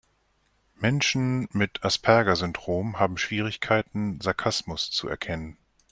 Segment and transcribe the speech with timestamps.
[0.77, 5.57] Menschen mit Asperger-Syndrom haben Schwierigkeiten, Sarkasmus zu erkennen.